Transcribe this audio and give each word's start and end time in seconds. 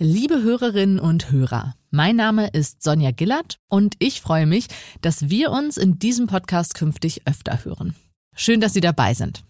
Liebe 0.00 0.42
Hörerinnen 0.42 0.98
und 0.98 1.30
Hörer, 1.30 1.76
mein 1.92 2.16
Name 2.16 2.48
ist 2.48 2.82
Sonja 2.82 3.12
Gillert 3.12 3.58
und 3.68 3.94
ich 4.00 4.20
freue 4.20 4.44
mich, 4.44 4.66
dass 5.02 5.28
wir 5.30 5.52
uns 5.52 5.76
in 5.76 6.00
diesem 6.00 6.26
Podcast 6.26 6.74
künftig 6.74 7.28
öfter 7.28 7.64
hören. 7.64 7.94
Schön, 8.34 8.60
dass 8.60 8.72
Sie 8.72 8.80
dabei 8.80 9.14
sind. 9.14 9.44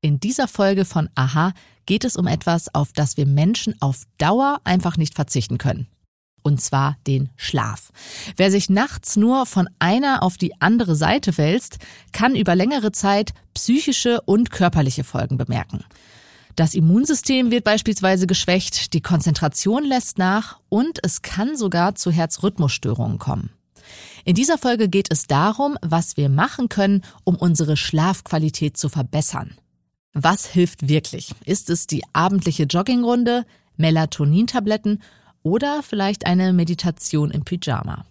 In 0.00 0.20
dieser 0.20 0.46
Folge 0.46 0.84
von 0.84 1.10
Aha 1.16 1.52
geht 1.84 2.04
es 2.04 2.16
um 2.16 2.28
etwas, 2.28 2.72
auf 2.76 2.92
das 2.92 3.16
wir 3.16 3.26
Menschen 3.26 3.74
auf 3.80 4.04
Dauer 4.18 4.60
einfach 4.62 4.96
nicht 4.96 5.14
verzichten 5.16 5.58
können. 5.58 5.88
Und 6.44 6.60
zwar 6.60 6.96
den 7.08 7.30
Schlaf. 7.34 7.90
Wer 8.36 8.52
sich 8.52 8.70
nachts 8.70 9.16
nur 9.16 9.46
von 9.46 9.68
einer 9.80 10.22
auf 10.22 10.36
die 10.36 10.60
andere 10.60 10.94
Seite 10.94 11.36
wälzt, 11.38 11.78
kann 12.12 12.36
über 12.36 12.54
längere 12.54 12.92
Zeit 12.92 13.32
psychische 13.54 14.20
und 14.20 14.52
körperliche 14.52 15.02
Folgen 15.02 15.38
bemerken. 15.38 15.84
Das 16.56 16.74
Immunsystem 16.74 17.50
wird 17.50 17.64
beispielsweise 17.64 18.26
geschwächt, 18.26 18.94
die 18.94 19.02
Konzentration 19.02 19.84
lässt 19.84 20.16
nach 20.16 20.58
und 20.70 20.98
es 21.02 21.20
kann 21.20 21.54
sogar 21.54 21.94
zu 21.96 22.10
Herzrhythmusstörungen 22.10 23.18
kommen. 23.18 23.50
In 24.24 24.34
dieser 24.34 24.56
Folge 24.56 24.88
geht 24.88 25.08
es 25.12 25.26
darum, 25.26 25.76
was 25.82 26.16
wir 26.16 26.30
machen 26.30 26.70
können, 26.70 27.02
um 27.24 27.36
unsere 27.36 27.76
Schlafqualität 27.76 28.78
zu 28.78 28.88
verbessern. 28.88 29.54
Was 30.14 30.46
hilft 30.46 30.88
wirklich? 30.88 31.34
Ist 31.44 31.68
es 31.68 31.86
die 31.86 32.02
abendliche 32.14 32.62
Joggingrunde, 32.64 33.44
Melatonintabletten 33.76 35.02
oder 35.42 35.82
vielleicht 35.82 36.26
eine 36.26 36.54
Meditation 36.54 37.30
im 37.30 37.44
Pyjama? 37.44 38.06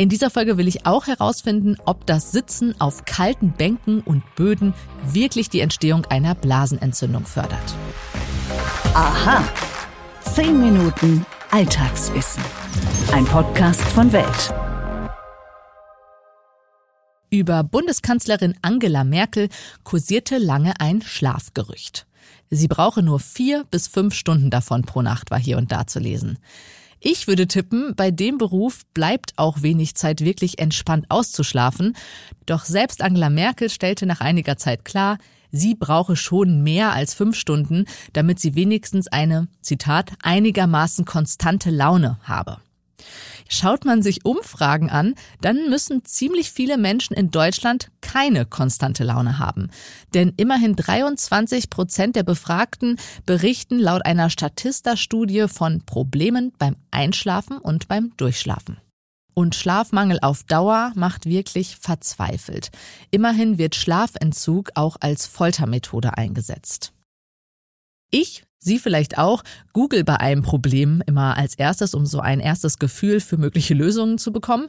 In 0.00 0.08
dieser 0.08 0.30
Folge 0.30 0.56
will 0.56 0.66
ich 0.66 0.86
auch 0.86 1.08
herausfinden, 1.08 1.76
ob 1.84 2.06
das 2.06 2.32
Sitzen 2.32 2.74
auf 2.80 3.04
kalten 3.04 3.52
Bänken 3.52 4.00
und 4.00 4.22
Böden 4.34 4.72
wirklich 5.04 5.50
die 5.50 5.60
Entstehung 5.60 6.06
einer 6.06 6.34
Blasenentzündung 6.34 7.26
fördert. 7.26 7.74
Aha. 8.94 9.46
Zehn 10.22 10.58
Minuten 10.58 11.26
Alltagswissen. 11.50 12.42
Ein 13.12 13.26
Podcast 13.26 13.82
von 13.82 14.10
Welt. 14.14 14.54
Über 17.28 17.62
Bundeskanzlerin 17.62 18.54
Angela 18.62 19.04
Merkel 19.04 19.50
kursierte 19.84 20.38
lange 20.38 20.80
ein 20.80 21.02
Schlafgerücht. 21.02 22.06
Sie 22.48 22.68
brauche 22.68 23.02
nur 23.02 23.20
vier 23.20 23.64
bis 23.70 23.86
fünf 23.86 24.14
Stunden 24.14 24.48
davon 24.48 24.80
pro 24.80 25.02
Nacht, 25.02 25.30
war 25.30 25.38
hier 25.38 25.58
und 25.58 25.70
da 25.70 25.86
zu 25.86 25.98
lesen. 25.98 26.38
Ich 27.02 27.26
würde 27.26 27.48
tippen, 27.48 27.94
bei 27.96 28.10
dem 28.10 28.36
Beruf 28.36 28.82
bleibt 28.92 29.32
auch 29.36 29.62
wenig 29.62 29.94
Zeit 29.94 30.20
wirklich 30.20 30.58
entspannt 30.58 31.06
auszuschlafen. 31.08 31.96
Doch 32.44 32.64
selbst 32.66 33.00
Angela 33.00 33.30
Merkel 33.30 33.70
stellte 33.70 34.04
nach 34.04 34.20
einiger 34.20 34.58
Zeit 34.58 34.84
klar, 34.84 35.16
sie 35.50 35.74
brauche 35.74 36.14
schon 36.14 36.62
mehr 36.62 36.92
als 36.92 37.14
fünf 37.14 37.36
Stunden, 37.36 37.86
damit 38.12 38.38
sie 38.38 38.54
wenigstens 38.54 39.08
eine, 39.08 39.48
Zitat, 39.62 40.12
einigermaßen 40.22 41.06
konstante 41.06 41.70
Laune 41.70 42.18
habe. 42.22 42.58
Schaut 43.52 43.84
man 43.84 44.00
sich 44.00 44.24
Umfragen 44.24 44.90
an, 44.90 45.16
dann 45.40 45.68
müssen 45.68 46.04
ziemlich 46.04 46.52
viele 46.52 46.78
Menschen 46.78 47.16
in 47.16 47.32
Deutschland 47.32 47.90
keine 48.00 48.46
konstante 48.46 49.02
Laune 49.02 49.40
haben. 49.40 49.70
Denn 50.14 50.32
immerhin 50.36 50.76
23 50.76 51.68
Prozent 51.68 52.14
der 52.14 52.22
Befragten 52.22 52.96
berichten 53.26 53.80
laut 53.80 54.06
einer 54.06 54.30
Statista-Studie 54.30 55.46
von 55.48 55.84
Problemen 55.84 56.52
beim 56.58 56.76
Einschlafen 56.92 57.58
und 57.58 57.88
beim 57.88 58.12
Durchschlafen. 58.16 58.78
Und 59.34 59.56
Schlafmangel 59.56 60.20
auf 60.22 60.44
Dauer 60.44 60.92
macht 60.94 61.26
wirklich 61.26 61.74
verzweifelt. 61.74 62.70
Immerhin 63.10 63.58
wird 63.58 63.74
Schlafentzug 63.74 64.70
auch 64.76 64.96
als 65.00 65.26
Foltermethode 65.26 66.16
eingesetzt. 66.16 66.92
Ich 68.12 68.44
Sie 68.62 68.78
vielleicht 68.78 69.16
auch, 69.16 69.42
Google 69.72 70.04
bei 70.04 70.20
einem 70.20 70.42
Problem 70.42 71.02
immer 71.06 71.36
als 71.38 71.54
erstes, 71.54 71.94
um 71.94 72.04
so 72.04 72.20
ein 72.20 72.40
erstes 72.40 72.78
Gefühl 72.78 73.20
für 73.20 73.38
mögliche 73.38 73.72
Lösungen 73.72 74.18
zu 74.18 74.32
bekommen. 74.32 74.68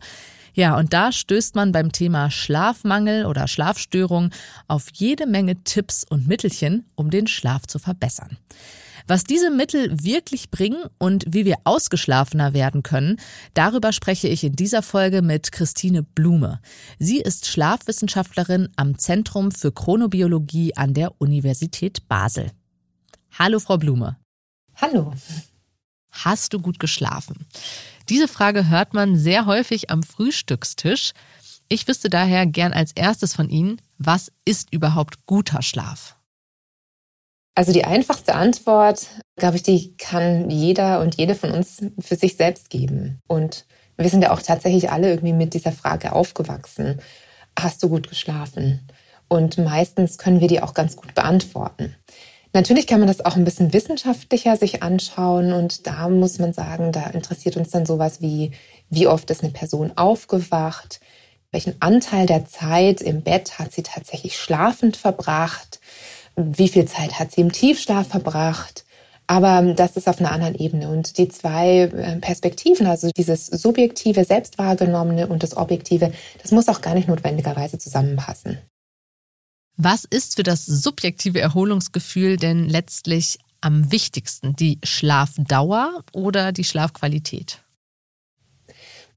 Ja, 0.54 0.78
und 0.78 0.94
da 0.94 1.12
stößt 1.12 1.56
man 1.56 1.74
beim 1.74 1.92
Thema 1.92 2.32
Schlafmangel 2.32 3.26
oder 3.26 3.50
Schlafstörung 3.50 4.32
auf 4.68 4.88
jede 4.94 5.28
Menge 5.28 5.64
Tipps 5.64 6.06
und 6.10 6.28
Mittelchen, 6.28 6.86
um 6.96 7.10
den 7.10 7.28
Schlaf 7.28 7.68
zu 7.68 7.80
verbessern. 7.80 8.38
Was 9.08 9.26
diese 9.26 9.50
Mittel 9.50 10.04
wirklich 10.04 10.52
bringen 10.52 10.84
und 10.98 11.26
wie 11.28 11.44
wir 11.44 11.58
ausgeschlafener 11.66 12.54
werden 12.54 12.84
können, 12.84 13.18
darüber 13.54 13.92
spreche 13.92 14.30
ich 14.30 14.44
in 14.44 14.56
dieser 14.56 14.84
Folge 14.84 15.22
mit 15.22 15.52
Christine 15.52 16.04
Blume. 16.04 16.62
Sie 16.98 17.20
ist 17.20 17.48
Schlafwissenschaftlerin 17.48 18.70
am 18.78 18.98
Zentrum 18.98 19.52
für 19.52 19.72
Chronobiologie 19.72 20.78
an 20.78 20.94
der 20.94 21.20
Universität 21.20 22.08
Basel. 22.08 22.52
Hallo, 23.38 23.60
Frau 23.60 23.78
Blume. 23.78 24.18
Hallo. 24.76 25.14
Hast 26.12 26.54
du 26.54 26.60
gut 26.60 26.80
geschlafen? 26.80 27.48
Diese 28.10 28.28
Frage 28.28 28.70
hört 28.70 28.94
man 28.94 29.16
sehr 29.16 29.46
häufig 29.46 29.90
am 29.90 30.04
Frühstückstisch. 30.04 31.14
Ich 31.70 31.88
wüsste 31.88 32.10
daher 32.10 32.46
gern 32.46 32.74
als 32.74 32.92
erstes 32.92 33.34
von 33.34 33.50
Ihnen, 33.50 33.82
was 33.98 34.32
ist 34.44 34.74
überhaupt 34.74 35.26
guter 35.26 35.62
Schlaf? 35.62 36.18
Also 37.56 37.72
die 37.72 37.86
einfachste 37.86 38.36
Antwort, 38.36 39.08
glaube 39.38 39.56
ich, 39.58 39.64
die 39.64 39.96
kann 39.96 40.50
jeder 40.50 41.00
und 41.00 41.16
jede 41.16 41.36
von 41.36 41.52
uns 41.52 41.82
für 42.00 42.16
sich 42.16 42.36
selbst 42.36 42.70
geben. 42.70 43.20
Und 43.28 43.66
wir 43.98 44.10
sind 44.10 44.22
ja 44.22 44.32
auch 44.32 44.42
tatsächlich 44.42 44.92
alle 44.92 45.10
irgendwie 45.10 45.34
mit 45.34 45.54
dieser 45.54 45.72
Frage 45.72 46.14
aufgewachsen. 46.14 47.00
Hast 47.58 47.82
du 47.84 47.90
gut 47.90 48.10
geschlafen? 48.10 48.88
Und 49.28 49.58
meistens 49.58 50.18
können 50.18 50.42
wir 50.42 50.48
die 50.48 50.62
auch 50.62 50.74
ganz 50.74 50.98
gut 50.98 51.14
beantworten. 51.14 51.96
Natürlich 52.54 52.86
kann 52.86 53.00
man 53.00 53.08
das 53.08 53.24
auch 53.24 53.38
ein 53.38 53.46
bisschen 53.46 53.72
wissenschaftlicher 53.72 54.58
sich 54.58 54.84
anschauen 54.84 55.54
und 55.54 55.88
da 55.88 56.10
muss 56.10 56.38
man 56.38 56.52
sagen, 56.52 56.92
da 56.92 57.08
interessiert 57.08 57.56
uns 57.56 57.70
dann 57.70 57.86
sowas 57.86 58.22
wie, 58.22 58.52
wie 58.90 59.08
oft 59.08 59.30
ist 59.32 59.42
eine 59.42 59.54
Person 59.54 59.94
aufgewacht, 59.96 61.00
welchen 61.52 61.76
Anteil 61.82 62.26
der 62.26 62.46
Zeit 62.46 63.02
im 63.02 63.22
Bett 63.22 63.58
hat 63.58 63.72
sie 63.72 63.84
tatsächlich 63.84 64.38
schlafend 64.38 64.98
verbracht, 64.98 65.80
wie 66.36 66.68
viel 66.68 66.86
Zeit 66.86 67.20
hat 67.20 67.32
sie 67.32 67.42
im 67.42 67.54
Tiefschlaf 67.54 68.08
verbracht. 68.08 68.86
Aber 69.28 69.74
das 69.74 69.96
ist 69.96 70.10
auf 70.10 70.20
einer 70.20 70.34
anderen 70.34 70.56
Ebene. 70.56 70.90
Und 70.90 71.18
die 71.18 71.30
zwei 71.30 71.84
äh, 71.84 72.18
Perspektiven, 72.18 72.86
also 72.86 73.10
dieses 73.16 73.48
subjektive, 73.48 74.26
selbstwahrgenommene 74.26 75.28
und 75.28 75.44
das 75.44 75.56
objektive, 75.56 76.12
das 76.42 76.52
muss 76.52 76.68
auch 76.68 76.82
gar 76.82 76.96
nicht 76.96 77.08
notwendigerweise 77.08 77.78
zusammenpassen. 77.78 78.58
Was 79.78 80.06
ist 80.06 80.36
für 80.36 80.44
das 80.44 80.66
subjektive 80.66 81.40
Erholungsgefühl 81.40 82.38
denn 82.38 82.68
letztlich 82.68 83.40
am 83.62 83.92
wichtigsten? 83.92 84.56
Die 84.56 84.80
Schlafdauer 84.84 86.04
oder 86.14 86.52
die 86.52 86.64
Schlafqualität? 86.64 87.62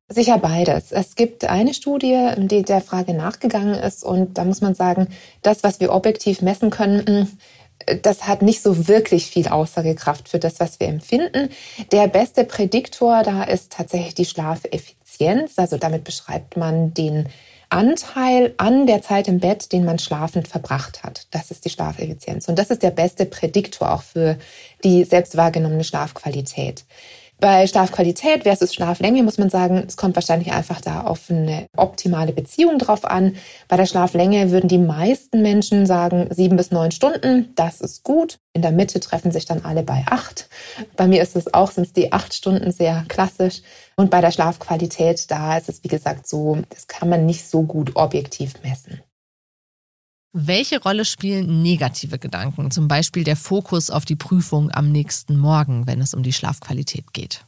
Sicher 0.09 0.39
beides. 0.39 0.93
Es 0.93 1.17
gibt 1.17 1.45
eine 1.45 1.73
Studie, 1.73 2.31
die 2.37 2.63
der 2.63 2.83
Frage 2.83 3.15
nachgegangen 3.15 3.75
ist 3.75 4.05
und 4.05 4.37
da 4.37 4.45
muss 4.45 4.61
man 4.61 4.75
sagen, 4.75 5.09
das, 5.43 5.63
was 5.63 5.81
wir 5.81 5.93
objektiv 5.93 6.43
messen 6.43 6.71
können, 6.71 7.39
das 8.03 8.27
hat 8.27 8.43
nicht 8.43 8.63
so 8.63 8.87
wirklich 8.87 9.27
viel 9.27 9.49
Aussagekraft 9.49 10.29
für 10.29 10.39
das, 10.39 10.61
was 10.61 10.79
wir 10.79 10.89
empfinden. 10.89 11.49
Der 11.91 12.07
beste 12.07 12.45
Prädiktor 12.45 13.23
da 13.23 13.45
ist 13.45 13.73
tatsächlich 13.73 14.15
die 14.15 14.25
Schlafeffizienz. 14.25 15.59
Also 15.59 15.79
damit 15.79 16.05
beschreibt 16.05 16.57
man 16.57 16.95
den 16.95 17.29
Anteil 17.69 18.55
an 18.57 18.87
der 18.87 19.03
Zeit 19.03 19.29
im 19.29 19.41
Bett, 19.41 19.73
den 19.73 19.85
man 19.85 19.99
schlafend 19.99 20.49
verbracht 20.49 21.03
hat. 21.03 21.27
Das 21.31 21.51
ist 21.51 21.65
die 21.65 21.71
Schlafeffizienz. 21.71 22.49
Und 22.49 22.59
das 22.59 22.71
ist 22.71 22.83
der 22.83 22.91
beste 22.91 23.27
Prädiktor 23.27 23.93
auch 23.93 24.03
für 24.03 24.39
die 24.83 25.05
selbst 25.05 25.37
wahrgenommene 25.37 25.85
Schlafqualität. 25.85 26.85
Bei 27.41 27.67
Schlafqualität 27.67 28.45
versus 28.45 28.73
Schlaflänge 28.73 29.23
muss 29.23 29.39
man 29.39 29.51
sagen, 29.51 29.85
es 29.87 29.97
kommt 29.97 30.15
wahrscheinlich 30.15 30.53
einfach 30.53 30.81
da 30.81 31.03
auf 31.03 31.31
eine 31.31 31.67
optimale 31.77 32.33
Beziehung 32.33 32.79
drauf 32.79 33.05
an. 33.05 33.37
Bei 33.69 33.77
der 33.77 33.87
Schlaflänge 33.87 34.51
würden 34.51 34.69
die 34.69 34.79
meisten 34.79 35.43
Menschen 35.43 35.85
sagen, 35.85 36.29
sieben 36.31 36.57
bis 36.57 36.71
neun 36.71 36.91
Stunden, 36.91 37.53
das 37.57 37.81
ist 37.81 38.03
gut. 38.03 38.39
In 38.55 38.63
der 38.63 38.71
Mitte 38.71 39.01
treffen 39.01 39.33
sich 39.33 39.45
dann 39.47 39.65
alle 39.65 39.83
bei 39.83 40.05
acht. 40.09 40.49
Bei 40.97 41.07
mir 41.07 41.23
ist 41.23 41.37
es 41.37 41.53
auch, 41.53 41.73
sind 41.73 41.85
es 41.85 41.93
die 41.93 42.13
acht 42.13 42.33
Stunden 42.33 42.71
sehr 42.71 43.05
klassisch. 43.09 43.63
Und 43.97 44.11
bei 44.11 44.21
der 44.21 44.31
Schlafqualität, 44.31 45.31
da 45.31 45.59
ist 45.59 45.69
es 45.69 45.83
wie 45.83 45.89
gesagt 45.89 46.27
so, 46.27 46.59
das 46.71 46.87
kann 46.87 47.09
man 47.09 47.27
nicht 47.27 47.49
so 47.49 47.63
gut 47.63 47.97
objektiv 47.97 48.55
messen. 48.63 49.03
Welche 50.37 50.83
Rolle 50.83 51.05
spielen 51.05 51.63
negative 51.63 52.19
Gedanken, 52.19 52.73
zum 52.73 52.89
Beispiel 52.89 53.23
der 53.23 53.37
Fokus 53.37 53.89
auf 53.89 54.05
die 54.05 54.17
Prüfung 54.17 54.69
am 54.73 54.91
nächsten 54.91 55.39
Morgen, 55.39 55.87
wenn 55.87 56.01
es 56.01 56.13
um 56.13 56.25
die 56.25 56.33
Schlafqualität 56.33 57.13
geht? 57.13 57.47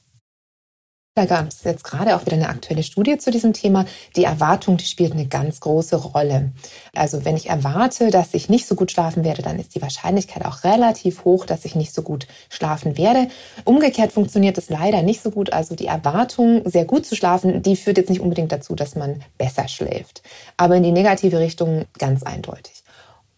Da 1.19 1.25
gab 1.25 1.49
es 1.49 1.65
jetzt 1.65 1.83
gerade 1.83 2.15
auch 2.15 2.27
wieder 2.27 2.37
eine 2.37 2.51
aktuelle 2.51 2.83
Studie 2.83 3.17
zu 3.17 3.31
diesem 3.31 3.55
Thema. 3.55 3.87
Die 4.17 4.25
Erwartung, 4.25 4.77
die 4.77 4.85
spielt 4.85 5.13
eine 5.13 5.27
ganz 5.27 5.61
große 5.61 5.97
Rolle. 5.97 6.53
Also 6.95 7.25
wenn 7.25 7.39
ich 7.39 7.49
erwarte, 7.49 8.11
dass 8.11 8.35
ich 8.35 8.51
nicht 8.51 8.67
so 8.67 8.75
gut 8.75 8.91
schlafen 8.91 9.25
werde, 9.25 9.41
dann 9.41 9.59
ist 9.59 9.75
die 9.75 9.81
Wahrscheinlichkeit 9.81 10.45
auch 10.45 10.63
relativ 10.63 11.25
hoch, 11.25 11.47
dass 11.47 11.65
ich 11.65 11.75
nicht 11.75 11.95
so 11.95 12.03
gut 12.03 12.27
schlafen 12.51 12.99
werde. 12.99 13.29
Umgekehrt 13.65 14.13
funktioniert 14.13 14.59
es 14.59 14.69
leider 14.69 15.01
nicht 15.01 15.23
so 15.23 15.31
gut. 15.31 15.55
Also 15.55 15.75
die 15.75 15.87
Erwartung, 15.87 16.69
sehr 16.69 16.85
gut 16.85 17.07
zu 17.07 17.17
schlafen, 17.17 17.63
die 17.63 17.77
führt 17.77 17.97
jetzt 17.97 18.11
nicht 18.11 18.21
unbedingt 18.21 18.53
dazu, 18.53 18.75
dass 18.75 18.95
man 18.95 19.23
besser 19.39 19.69
schläft. 19.69 20.23
Aber 20.59 20.77
in 20.77 20.83
die 20.83 20.93
negative 20.93 21.39
Richtung 21.39 21.87
ganz 21.99 22.25
eindeutig. 22.25 22.83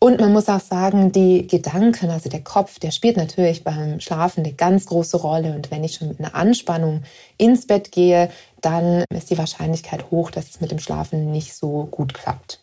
Und 0.01 0.21
man 0.21 0.33
muss 0.33 0.49
auch 0.49 0.61
sagen, 0.61 1.11
die 1.11 1.47
Gedanken, 1.49 2.11
also 2.11 2.31
der 2.31 2.43
Kopf, 2.43 2.79
der 2.79 2.93
spielt 2.93 3.17
natürlich 3.17 3.65
beim 3.65 3.99
Schlafen 3.99 4.45
eine 4.45 4.55
ganz 4.55 4.87
große 4.87 5.17
Rolle. 5.17 5.55
Und 5.55 5.73
wenn 5.73 5.83
ich 5.83 5.95
schon 5.95 6.09
mit 6.09 6.21
einer 6.21 6.37
Anspannung 6.37 7.03
ins 7.37 7.67
Bett 7.67 7.91
gehe, 7.91 8.31
dann 8.61 9.05
ist 9.13 9.31
die 9.31 9.39
Wahrscheinlichkeit 9.39 10.11
hoch, 10.13 10.31
dass 10.31 10.51
es 10.51 10.61
mit 10.61 10.71
dem 10.71 10.79
Schlafen 10.79 11.33
nicht 11.33 11.55
so 11.55 11.89
gut 11.91 12.15
klappt. 12.15 12.61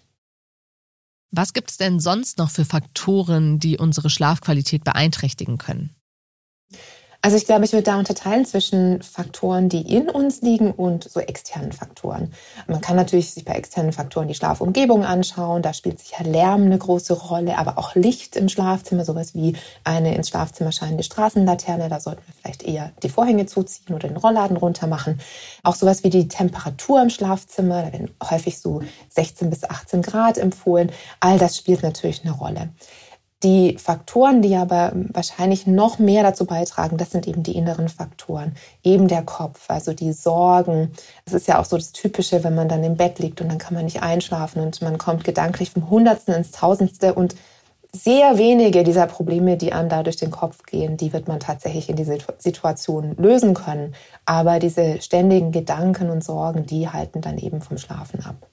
Was 1.31 1.51
gibt 1.51 1.71
es 1.71 1.77
denn 1.77 1.99
sonst 1.99 2.37
noch 2.37 2.49
für 2.49 2.63
Faktoren, 2.63 3.59
die 3.59 3.77
unsere 3.77 4.09
Schlafqualität 4.09 4.85
beeinträchtigen 4.85 5.57
können? 5.57 5.93
Also 7.25 7.37
ich 7.37 7.47
glaube, 7.47 7.65
ich 7.65 7.73
würde 7.73 7.85
da 7.85 7.97
unterteilen 7.97 8.45
zwischen 8.45 9.01
Faktoren, 9.01 9.67
die 9.67 9.81
in 9.81 10.11
uns 10.11 10.43
liegen 10.43 10.69
und 10.69 11.09
so 11.09 11.19
externen 11.19 11.71
Faktoren. 11.71 12.31
Man 12.67 12.81
kann 12.81 12.95
natürlich 12.95 13.31
sich 13.31 13.43
bei 13.43 13.53
externen 13.53 13.93
Faktoren 13.93 14.27
die 14.27 14.35
Schlafumgebung 14.35 15.03
anschauen. 15.03 15.63
Da 15.63 15.73
spielt 15.73 15.99
sicher 15.99 16.23
Lärm 16.23 16.65
eine 16.65 16.77
große 16.77 17.13
Rolle, 17.13 17.57
aber 17.57 17.79
auch 17.79 17.95
Licht 17.95 18.35
im 18.35 18.47
Schlafzimmer, 18.47 19.05
sowas 19.05 19.33
wie 19.33 19.55
eine 19.83 20.13
ins 20.13 20.29
Schlafzimmer 20.29 20.71
scheinende 20.71 21.01
Straßenlaterne. 21.01 21.89
Da 21.89 21.99
sollten 21.99 22.21
wir 22.27 22.35
vielleicht 22.39 22.61
eher 22.61 22.91
die 23.01 23.09
Vorhänge 23.09 23.47
zuziehen 23.47 23.95
oder 23.95 24.07
den 24.07 24.17
Rollladen 24.17 24.57
runter 24.57 24.85
machen. 24.85 25.19
Auch 25.63 25.73
sowas 25.73 26.03
wie 26.03 26.11
die 26.11 26.27
Temperatur 26.27 27.01
im 27.01 27.09
Schlafzimmer. 27.09 27.81
Da 27.81 27.91
werden 27.91 28.11
häufig 28.29 28.59
so 28.59 28.83
16 29.09 29.49
bis 29.49 29.63
18 29.63 30.03
Grad 30.03 30.37
empfohlen. 30.37 30.91
All 31.21 31.39
das 31.39 31.57
spielt 31.57 31.81
natürlich 31.81 32.23
eine 32.23 32.33
Rolle. 32.33 32.69
Die 33.45 33.77
Faktoren, 33.77 34.41
die 34.41 34.55
aber 34.55 34.91
wahrscheinlich 35.13 35.67
noch 35.67 35.99
mehr 35.99 36.23
dazu 36.23 36.47
beitragen, 36.47 36.97
das 36.97 37.11
sind 37.11 37.27
eben 37.27 37.43
die 37.43 37.55
inneren 37.55 37.89
Faktoren, 37.89 38.55
eben 38.83 39.07
der 39.07 39.21
Kopf, 39.21 39.65
also 39.69 39.93
die 39.93 40.13
Sorgen. 40.13 40.91
Das 41.25 41.35
ist 41.35 41.47
ja 41.47 41.59
auch 41.59 41.65
so 41.65 41.77
das 41.77 41.91
Typische, 41.91 42.43
wenn 42.43 42.55
man 42.55 42.67
dann 42.67 42.83
im 42.83 42.97
Bett 42.97 43.19
liegt 43.19 43.41
und 43.41 43.49
dann 43.49 43.59
kann 43.59 43.75
man 43.75 43.85
nicht 43.85 44.01
einschlafen 44.01 44.63
und 44.63 44.81
man 44.81 44.97
kommt 44.97 45.23
gedanklich 45.23 45.69
vom 45.69 45.91
Hundertsten 45.91 46.33
ins 46.33 46.49
Tausendste 46.49 47.13
und 47.13 47.35
sehr 47.91 48.39
wenige 48.39 48.83
dieser 48.83 49.05
Probleme, 49.05 49.57
die 49.57 49.73
einem 49.73 49.89
da 49.89 50.01
durch 50.01 50.17
den 50.17 50.31
Kopf 50.31 50.63
gehen, 50.63 50.97
die 50.97 51.13
wird 51.13 51.27
man 51.27 51.39
tatsächlich 51.39 51.87
in 51.87 51.97
dieser 51.97 52.17
Situation 52.39 53.15
lösen 53.17 53.53
können. 53.53 53.93
Aber 54.25 54.57
diese 54.57 55.03
ständigen 55.03 55.51
Gedanken 55.51 56.09
und 56.09 56.23
Sorgen, 56.23 56.65
die 56.65 56.89
halten 56.89 57.21
dann 57.21 57.37
eben 57.37 57.61
vom 57.61 57.77
Schlafen 57.77 58.25
ab. 58.25 58.47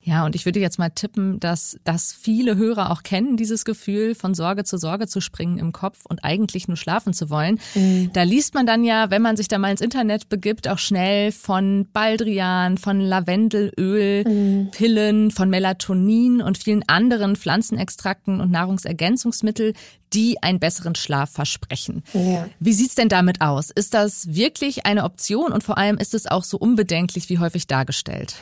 Ja, 0.00 0.24
und 0.24 0.34
ich 0.36 0.44
würde 0.44 0.60
jetzt 0.60 0.78
mal 0.78 0.90
tippen, 0.90 1.40
dass 1.40 1.76
das 1.84 2.12
viele 2.12 2.56
Hörer 2.56 2.90
auch 2.90 3.02
kennen, 3.02 3.36
dieses 3.36 3.64
Gefühl, 3.64 4.14
von 4.14 4.32
Sorge 4.32 4.64
zu 4.64 4.78
Sorge 4.78 5.08
zu 5.08 5.20
springen 5.20 5.58
im 5.58 5.72
Kopf 5.72 6.06
und 6.08 6.24
eigentlich 6.24 6.68
nur 6.68 6.76
schlafen 6.76 7.12
zu 7.12 7.30
wollen. 7.30 7.60
Mhm. 7.74 8.10
Da 8.12 8.22
liest 8.22 8.54
man 8.54 8.64
dann 8.64 8.84
ja, 8.84 9.10
wenn 9.10 9.22
man 9.22 9.36
sich 9.36 9.48
da 9.48 9.58
mal 9.58 9.70
ins 9.70 9.80
Internet 9.80 10.28
begibt, 10.28 10.68
auch 10.68 10.78
schnell 10.78 11.32
von 11.32 11.88
Baldrian, 11.92 12.78
von 12.78 13.00
Lavendelöl, 13.00 14.24
mhm. 14.24 14.70
Pillen, 14.70 15.30
von 15.32 15.50
Melatonin 15.50 16.42
und 16.42 16.58
vielen 16.58 16.88
anderen 16.88 17.34
Pflanzenextrakten 17.34 18.40
und 18.40 18.52
Nahrungsergänzungsmittel, 18.52 19.74
die 20.14 20.42
einen 20.42 20.60
besseren 20.60 20.94
Schlaf 20.94 21.32
versprechen. 21.32 22.02
Ja. 22.14 22.48
Wie 22.60 22.72
sieht's 22.72 22.94
denn 22.94 23.08
damit 23.08 23.40
aus? 23.40 23.70
Ist 23.70 23.94
das 23.94 24.34
wirklich 24.34 24.86
eine 24.86 25.04
Option 25.04 25.52
und 25.52 25.64
vor 25.64 25.76
allem 25.76 25.98
ist 25.98 26.14
es 26.14 26.26
auch 26.26 26.44
so 26.44 26.56
unbedenklich 26.56 27.28
wie 27.28 27.38
häufig 27.38 27.66
dargestellt? 27.66 28.36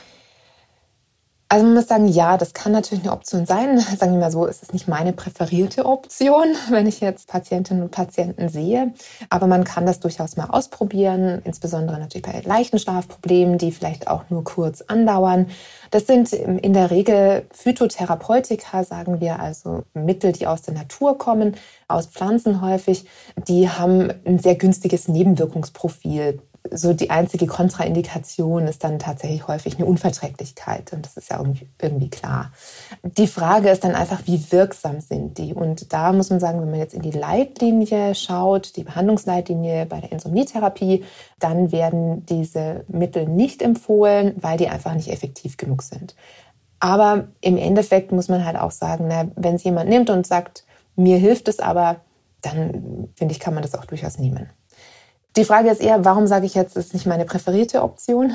Also 1.48 1.64
man 1.64 1.74
muss 1.74 1.86
sagen, 1.86 2.08
ja, 2.08 2.36
das 2.36 2.54
kann 2.54 2.72
natürlich 2.72 3.04
eine 3.04 3.12
Option 3.12 3.46
sein. 3.46 3.78
Sagen 3.98 4.14
wir 4.14 4.20
mal 4.20 4.32
so, 4.32 4.46
es 4.48 4.62
ist 4.62 4.72
nicht 4.72 4.88
meine 4.88 5.12
präferierte 5.12 5.86
Option, 5.86 6.44
wenn 6.70 6.86
ich 6.86 7.00
jetzt 7.00 7.28
Patientinnen 7.28 7.84
und 7.84 7.92
Patienten 7.92 8.48
sehe. 8.48 8.92
Aber 9.30 9.46
man 9.46 9.62
kann 9.62 9.86
das 9.86 10.00
durchaus 10.00 10.36
mal 10.36 10.46
ausprobieren, 10.46 11.42
insbesondere 11.44 12.00
natürlich 12.00 12.26
bei 12.26 12.40
leichten 12.44 12.80
Schlafproblemen, 12.80 13.58
die 13.58 13.70
vielleicht 13.70 14.08
auch 14.08 14.24
nur 14.28 14.42
kurz 14.42 14.82
andauern. 14.82 15.46
Das 15.92 16.08
sind 16.08 16.32
in 16.32 16.72
der 16.72 16.90
Regel 16.90 17.46
Phytotherapeutika, 17.52 18.82
sagen 18.82 19.20
wir, 19.20 19.38
also 19.38 19.84
Mittel, 19.94 20.32
die 20.32 20.48
aus 20.48 20.62
der 20.62 20.74
Natur 20.74 21.16
kommen, 21.16 21.54
aus 21.86 22.06
Pflanzen 22.06 22.60
häufig. 22.60 23.06
Die 23.46 23.70
haben 23.70 24.12
ein 24.24 24.40
sehr 24.40 24.56
günstiges 24.56 25.06
Nebenwirkungsprofil 25.06 26.40
so 26.70 26.92
die 26.92 27.10
einzige 27.10 27.46
Kontraindikation 27.46 28.66
ist 28.66 28.84
dann 28.84 28.98
tatsächlich 28.98 29.46
häufig 29.48 29.76
eine 29.76 29.86
Unverträglichkeit. 29.86 30.92
Und 30.92 31.06
das 31.06 31.16
ist 31.16 31.30
ja 31.30 31.42
irgendwie, 31.80 32.10
klar. 32.10 32.52
Die 33.02 33.26
Frage 33.26 33.70
ist 33.70 33.84
dann 33.84 33.94
einfach, 33.94 34.22
wie 34.26 34.52
wirksam 34.52 35.00
sind 35.00 35.38
die? 35.38 35.54
Und 35.54 35.92
da 35.92 36.12
muss 36.12 36.30
man 36.30 36.40
sagen, 36.40 36.60
wenn 36.60 36.70
man 36.70 36.80
jetzt 36.80 36.94
in 36.94 37.02
die 37.02 37.10
Leitlinie 37.10 38.14
schaut, 38.14 38.76
die 38.76 38.84
Behandlungsleitlinie 38.84 39.86
bei 39.86 40.00
der 40.00 40.12
Insomnietherapie, 40.12 41.04
dann 41.38 41.72
werden 41.72 42.24
diese 42.26 42.84
Mittel 42.88 43.26
nicht 43.26 43.62
empfohlen, 43.62 44.34
weil 44.40 44.58
die 44.58 44.68
einfach 44.68 44.94
nicht 44.94 45.08
effektiv 45.08 45.56
genug 45.56 45.82
sind. 45.82 46.14
Aber 46.80 47.28
im 47.40 47.56
Endeffekt 47.56 48.12
muss 48.12 48.28
man 48.28 48.44
halt 48.44 48.56
auch 48.56 48.70
sagen, 48.70 49.08
wenn 49.36 49.54
es 49.54 49.64
jemand 49.64 49.88
nimmt 49.88 50.10
und 50.10 50.26
sagt, 50.26 50.64
mir 50.94 51.18
hilft 51.18 51.48
es 51.48 51.58
aber, 51.58 51.96
dann 52.42 53.08
finde 53.14 53.32
ich, 53.32 53.40
kann 53.40 53.54
man 53.54 53.62
das 53.62 53.74
auch 53.74 53.86
durchaus 53.86 54.18
nehmen. 54.18 54.50
Die 55.36 55.44
Frage 55.44 55.70
ist 55.70 55.82
eher, 55.82 56.04
warum 56.04 56.26
sage 56.26 56.46
ich 56.46 56.54
jetzt, 56.54 56.76
ist 56.76 56.94
nicht 56.94 57.04
meine 57.04 57.26
präferierte 57.26 57.82
Option? 57.82 58.32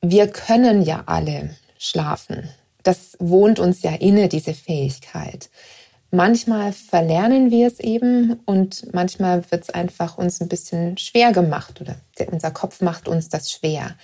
Wir 0.00 0.26
können 0.26 0.82
ja 0.82 1.04
alle 1.06 1.50
schlafen. 1.78 2.48
Das 2.82 3.16
wohnt 3.20 3.60
uns 3.60 3.82
ja 3.82 3.92
inne, 3.92 4.28
diese 4.28 4.52
Fähigkeit. 4.52 5.50
Manchmal 6.10 6.72
verlernen 6.72 7.50
wir 7.50 7.68
es 7.68 7.78
eben 7.78 8.40
und 8.44 8.92
manchmal 8.92 9.50
wird 9.50 9.62
es 9.62 9.70
einfach 9.70 10.18
uns 10.18 10.42
ein 10.42 10.48
bisschen 10.48 10.98
schwer 10.98 11.32
gemacht 11.32 11.80
oder 11.80 11.94
unser 12.30 12.50
Kopf 12.50 12.80
macht 12.80 13.06
uns 13.06 13.28
das 13.28 13.50
schwer. 13.50 13.94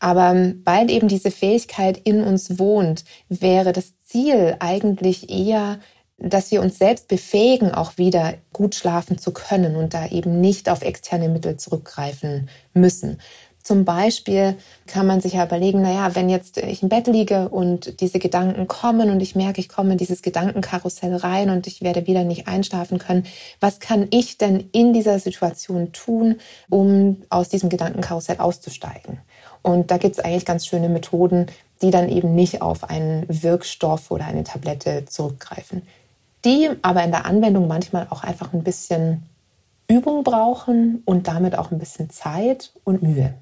Aber 0.00 0.34
weil 0.64 0.90
eben 0.90 1.08
diese 1.08 1.30
Fähigkeit 1.30 1.98
in 1.98 2.24
uns 2.24 2.58
wohnt, 2.58 3.04
wäre 3.28 3.72
das 3.72 3.92
Ziel 4.04 4.56
eigentlich 4.58 5.30
eher 5.30 5.78
dass 6.22 6.50
wir 6.50 6.62
uns 6.62 6.78
selbst 6.78 7.08
befähigen, 7.08 7.72
auch 7.72 7.98
wieder 7.98 8.34
gut 8.52 8.74
schlafen 8.74 9.18
zu 9.18 9.32
können 9.32 9.76
und 9.76 9.94
da 9.94 10.06
eben 10.06 10.40
nicht 10.40 10.68
auf 10.68 10.82
externe 10.82 11.28
Mittel 11.28 11.56
zurückgreifen 11.56 12.48
müssen. 12.74 13.18
Zum 13.62 13.84
Beispiel 13.84 14.56
kann 14.86 15.06
man 15.06 15.20
sich 15.20 15.34
ja 15.34 15.44
überlegen, 15.44 15.82
naja, 15.82 16.16
wenn 16.16 16.28
jetzt 16.28 16.58
ich 16.58 16.82
im 16.82 16.88
Bett 16.88 17.06
liege 17.06 17.48
und 17.48 18.00
diese 18.00 18.18
Gedanken 18.18 18.66
kommen 18.66 19.08
und 19.08 19.20
ich 19.20 19.36
merke, 19.36 19.60
ich 19.60 19.68
komme 19.68 19.92
in 19.92 19.98
dieses 19.98 20.22
Gedankenkarussell 20.22 21.14
rein 21.14 21.48
und 21.48 21.68
ich 21.68 21.80
werde 21.80 22.08
wieder 22.08 22.24
nicht 22.24 22.48
einschlafen 22.48 22.98
können, 22.98 23.24
was 23.60 23.78
kann 23.78 24.08
ich 24.10 24.36
denn 24.36 24.68
in 24.72 24.92
dieser 24.92 25.20
Situation 25.20 25.92
tun, 25.92 26.40
um 26.70 27.22
aus 27.30 27.50
diesem 27.50 27.68
Gedankenkarussell 27.68 28.38
auszusteigen? 28.38 29.20
Und 29.62 29.92
da 29.92 29.96
gibt 29.96 30.18
es 30.18 30.24
eigentlich 30.24 30.44
ganz 30.44 30.66
schöne 30.66 30.88
Methoden, 30.88 31.46
die 31.82 31.92
dann 31.92 32.08
eben 32.08 32.34
nicht 32.34 32.62
auf 32.62 32.90
einen 32.90 33.26
Wirkstoff 33.28 34.10
oder 34.10 34.24
eine 34.24 34.42
Tablette 34.42 35.04
zurückgreifen 35.04 35.82
die 36.44 36.70
aber 36.82 37.04
in 37.04 37.10
der 37.10 37.26
Anwendung 37.26 37.68
manchmal 37.68 38.06
auch 38.10 38.22
einfach 38.22 38.52
ein 38.52 38.64
bisschen 38.64 39.22
Übung 39.88 40.24
brauchen 40.24 41.02
und 41.04 41.28
damit 41.28 41.56
auch 41.56 41.70
ein 41.70 41.78
bisschen 41.78 42.10
Zeit 42.10 42.72
und 42.84 43.02
Mühe. 43.02 43.34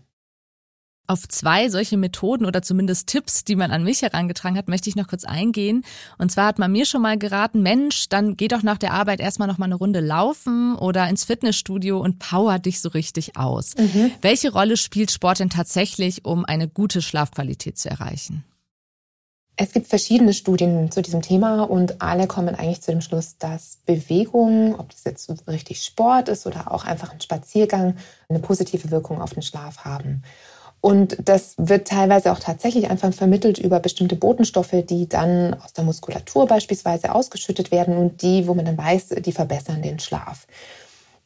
Auf 1.06 1.26
zwei 1.26 1.68
solche 1.70 1.96
Methoden 1.96 2.44
oder 2.44 2.62
zumindest 2.62 3.08
Tipps, 3.08 3.42
die 3.42 3.56
man 3.56 3.72
an 3.72 3.82
mich 3.82 4.00
herangetragen 4.02 4.56
hat, 4.56 4.68
möchte 4.68 4.88
ich 4.88 4.94
noch 4.94 5.08
kurz 5.08 5.24
eingehen. 5.24 5.82
Und 6.18 6.30
zwar 6.30 6.46
hat 6.46 6.60
man 6.60 6.70
mir 6.70 6.86
schon 6.86 7.02
mal 7.02 7.18
geraten, 7.18 7.62
Mensch, 7.62 8.08
dann 8.08 8.36
geh 8.36 8.46
doch 8.46 8.62
nach 8.62 8.78
der 8.78 8.92
Arbeit 8.92 9.18
erstmal 9.18 9.48
noch 9.48 9.58
mal 9.58 9.64
eine 9.64 9.74
Runde 9.74 9.98
laufen 9.98 10.76
oder 10.76 11.08
ins 11.08 11.24
Fitnessstudio 11.24 11.98
und 11.98 12.20
power 12.20 12.60
dich 12.60 12.80
so 12.80 12.90
richtig 12.90 13.36
aus. 13.36 13.74
Mhm. 13.76 14.12
Welche 14.22 14.52
Rolle 14.52 14.76
spielt 14.76 15.10
Sport 15.10 15.40
denn 15.40 15.50
tatsächlich, 15.50 16.24
um 16.24 16.44
eine 16.44 16.68
gute 16.68 17.02
Schlafqualität 17.02 17.76
zu 17.76 17.90
erreichen? 17.90 18.44
Es 19.62 19.72
gibt 19.72 19.88
verschiedene 19.88 20.32
Studien 20.32 20.90
zu 20.90 21.02
diesem 21.02 21.20
Thema 21.20 21.64
und 21.64 22.00
alle 22.00 22.26
kommen 22.26 22.54
eigentlich 22.54 22.80
zu 22.80 22.92
dem 22.92 23.02
Schluss, 23.02 23.36
dass 23.36 23.76
Bewegung, 23.84 24.74
ob 24.80 24.88
das 24.88 25.04
jetzt 25.04 25.30
richtig 25.46 25.84
Sport 25.84 26.30
ist 26.30 26.46
oder 26.46 26.72
auch 26.72 26.86
einfach 26.86 27.12
ein 27.12 27.20
Spaziergang, 27.20 27.94
eine 28.30 28.38
positive 28.38 28.90
Wirkung 28.90 29.20
auf 29.20 29.34
den 29.34 29.42
Schlaf 29.42 29.84
haben. 29.84 30.22
Und 30.80 31.18
das 31.22 31.56
wird 31.58 31.88
teilweise 31.88 32.32
auch 32.32 32.38
tatsächlich 32.38 32.88
einfach 32.88 33.12
vermittelt 33.12 33.58
über 33.58 33.80
bestimmte 33.80 34.16
Botenstoffe, 34.16 34.82
die 34.88 35.10
dann 35.10 35.52
aus 35.60 35.74
der 35.74 35.84
Muskulatur 35.84 36.46
beispielsweise 36.46 37.14
ausgeschüttet 37.14 37.70
werden 37.70 37.98
und 37.98 38.22
die, 38.22 38.48
wo 38.48 38.54
man 38.54 38.64
dann 38.64 38.78
weiß, 38.78 39.08
die 39.18 39.32
verbessern 39.32 39.82
den 39.82 39.98
Schlaf. 39.98 40.46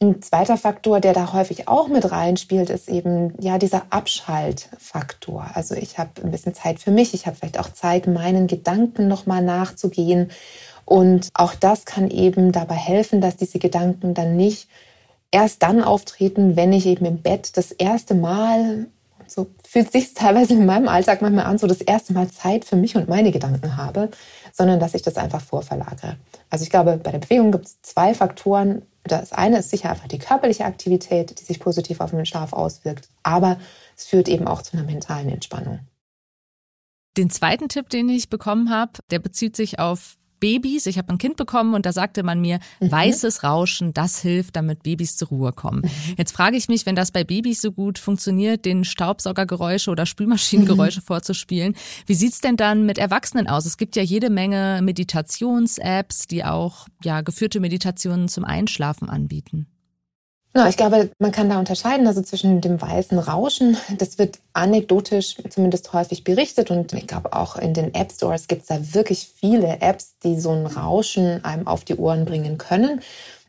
Ein 0.01 0.21
zweiter 0.23 0.57
Faktor, 0.57 1.01
der 1.01 1.13
da 1.13 1.33
häufig 1.33 1.69
auch 1.69 1.89
mit 1.89 2.11
reinspielt, 2.11 2.69
ist 2.69 2.89
eben 2.89 3.33
ja 3.41 3.59
dieser 3.59 3.83
Abschaltfaktor. 3.91 5.47
Also 5.55 5.75
ich 5.75 5.99
habe 5.99 6.11
ein 6.23 6.31
bisschen 6.31 6.55
Zeit 6.55 6.81
für 6.81 6.91
mich, 6.91 7.15
ich 7.15 7.27
habe 7.27 7.37
vielleicht 7.37 7.59
auch 7.59 7.73
Zeit, 7.73 8.07
meinen 8.07 8.47
Gedanken 8.47 9.09
nochmal 9.09 9.43
nachzugehen. 9.43 10.31
Und 10.85 11.29
auch 11.35 11.55
das 11.55 11.85
kann 11.87 12.11
eben 12.11 12.53
dabei 12.53 12.75
helfen, 12.75 13.21
dass 13.21 13.37
diese 13.37 13.59
Gedanken 13.59 14.15
dann 14.15 14.37
nicht 14.37 14.69
erst 15.31 15.63
dann 15.63 15.83
auftreten, 15.83 16.57
wenn 16.57 16.73
ich 16.73 16.87
eben 16.87 17.05
im 17.07 17.23
Bett 17.23 17.57
das 17.57 17.73
erste 17.73 18.15
Mal, 18.15 18.87
so 19.27 19.47
fühlt 19.67 19.91
sich 19.91 20.15
teilweise 20.15 20.55
in 20.55 20.67
meinem 20.67 20.89
Alltag 20.89 21.23
manchmal 21.23 21.47
an, 21.47 21.59
so 21.59 21.67
das 21.67 21.81
erste 21.81 22.13
Mal 22.13 22.29
Zeit 22.29 22.65
für 22.65 22.77
mich 22.77 22.95
und 22.97 23.09
meine 23.09 23.33
Gedanken 23.33 23.77
habe, 23.77 24.11
sondern 24.53 24.79
dass 24.79 24.95
ich 24.95 25.03
das 25.03 25.17
einfach 25.17 25.41
vorverlagere. 25.41 26.17
Also 26.51 26.63
ich 26.63 26.71
glaube, 26.71 26.99
bei 27.03 27.11
der 27.11 27.19
Bewegung 27.19 27.51
gibt 27.51 27.67
es 27.67 27.83
zwei 27.83 28.15
Faktoren. 28.15 28.83
Das 29.05 29.33
eine 29.33 29.59
ist 29.59 29.71
sicher 29.71 29.91
einfach 29.91 30.09
die 30.09 30.19
körperliche 30.19 30.65
Aktivität, 30.65 31.39
die 31.39 31.45
sich 31.45 31.61
positiv 31.61 32.01
auf 32.01 32.11
den 32.11 32.25
Schlaf 32.25 32.53
auswirkt, 32.53 33.09
aber 33.23 33.59
es 33.97 34.07
führt 34.07 34.29
eben 34.29 34.49
auch 34.49 34.63
zu 34.63 34.77
einer 34.77 34.87
mentalen 34.87 35.29
Entspannung. 35.29 35.81
Den 37.17 37.31
zweiten 37.31 37.69
Tipp, 37.69 37.91
den 37.91 38.09
ich 38.09 38.29
bekommen 38.29 38.71
habe, 38.71 38.93
der 39.11 39.21
bezieht 39.21 39.55
sich 39.55 39.79
auf 39.79 40.17
Babys. 40.45 40.85
Ich 40.85 40.99
habe 40.99 41.09
ein 41.09 41.17
Kind 41.17 41.37
bekommen 41.37 41.73
und 41.73 41.87
da 41.87 41.93
sagte 41.95 42.23
man 42.23 42.39
mir, 42.39 42.59
mhm. 42.79 42.93
weißes 42.93 43.45
Rauschen, 43.45 43.95
das 43.95 44.19
hilft, 44.21 44.57
damit 44.57 44.83
Babys 44.83 45.17
zur 45.17 45.29
Ruhe 45.29 45.53
kommen. 45.53 45.81
Mhm. 45.81 46.15
Jetzt 46.19 46.33
frage 46.33 46.59
ich 46.59 46.69
mich, 46.69 46.85
wenn 46.85 46.95
das 46.95 47.13
bei 47.13 47.25
Babys 47.25 47.63
so 47.63 47.73
gut 47.73 47.99
funktioniert, 47.99 48.67
den 48.67 48.85
Staubsaugergeräusche 48.85 49.91
oder 49.91 50.05
Spülmaschinengeräusche 50.05 51.01
mhm. 51.01 51.05
vorzuspielen, 51.05 51.75
wie 52.05 52.15
sieht's 52.15 52.43
denn 52.43 52.59
dann 52.59 52.85
mit 52.85 52.99
Erwachsenen 52.99 53.49
aus? 53.49 53.65
Es 53.65 53.79
gibt 53.79 53.97
ja 53.97 54.03
jede 54.03 54.29
Menge 54.29 54.81
Meditations-Apps, 54.83 56.27
die 56.27 56.45
auch 56.45 56.89
ja 57.03 57.23
geführte 57.23 57.59
Meditationen 57.61 58.29
zum 58.29 58.45
Einschlafen 58.45 59.09
anbieten. 59.09 59.67
Ja, 60.57 60.69
ich 60.69 60.77
glaube, 60.77 61.11
man 61.19 61.33
kann 61.33 61.49
da 61.49 61.59
unterscheiden, 61.59 62.07
also 62.07 62.23
zwischen 62.23 62.61
dem 62.61 62.81
weißen 62.81 63.19
Rauschen, 63.19 63.77
das 63.99 64.19
wird 64.19 64.39
anekdotisch 64.53 65.35
zumindest 65.51 65.93
häufig 65.93 66.23
berichtet 66.23 66.71
und 66.71 66.93
ich 66.93 67.09
glaube 67.09 67.33
auch 67.33 67.57
in 67.57 67.75
den 67.75 67.93
App 67.93 68.13
Stores 68.13 68.47
gibt 68.47 68.63
es 68.63 68.69
da 68.69 68.95
wirklich 68.95 69.33
viele 69.37 69.81
Apps, 69.81 70.17
die 70.23 70.39
so 70.39 70.53
ein 70.53 70.67
Rauschen 70.67 71.45
einem 71.45 71.67
auf 71.67 71.85
die 71.85 71.97
Ohren 71.97 72.25
bringen 72.25 72.57
können. 72.57 73.01